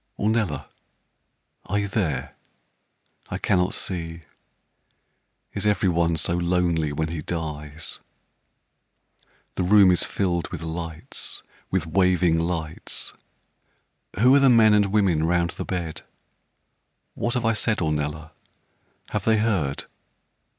[0.17, 0.65] Ornella,
[1.65, 2.35] are you there?
[3.29, 4.21] I cannot see
[5.53, 7.99] Is every one so lonely when he dies?
[9.53, 13.13] The room is filled with lights with waving lights
[14.19, 16.01] Who are the men and women 'round the bed?
[17.13, 18.31] What have I said, Ornella?
[19.11, 19.85] Have they heard?